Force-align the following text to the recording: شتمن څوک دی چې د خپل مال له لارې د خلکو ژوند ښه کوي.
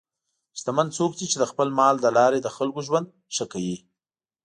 شتمن 0.57 0.87
څوک 0.97 1.11
دی 1.19 1.25
چې 1.31 1.37
د 1.39 1.43
خپل 1.51 1.67
مال 1.77 1.95
له 2.05 2.09
لارې 2.17 2.39
د 2.41 2.47
خلکو 2.55 2.79
ژوند 2.87 3.05
ښه 3.35 3.45
کوي. 3.51 3.77